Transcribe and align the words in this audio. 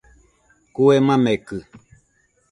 Kue 0.73 0.95
makekɨ 1.05 1.57